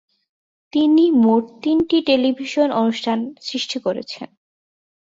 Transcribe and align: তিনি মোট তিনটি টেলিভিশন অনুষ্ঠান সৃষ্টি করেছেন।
তিনি 0.73 1.03
মোট 1.23 1.43
তিনটি 1.63 1.97
টেলিভিশন 2.01 2.67
অনুষ্ঠান 2.71 3.17
সৃষ্টি 3.41 3.77
করেছেন। 3.79 4.27